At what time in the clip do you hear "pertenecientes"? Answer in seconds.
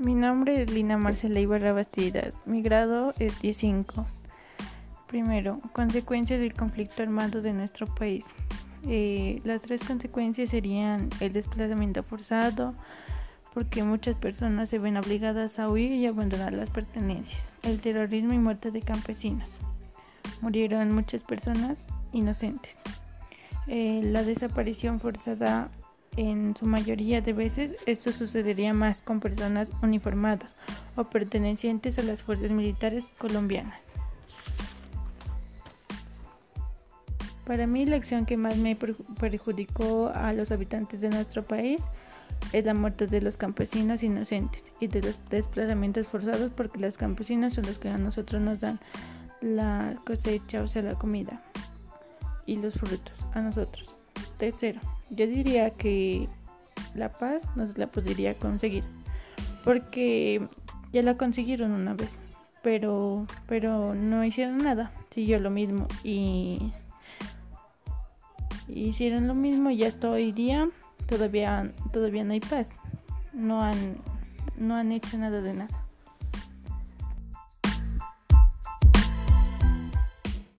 31.04-31.98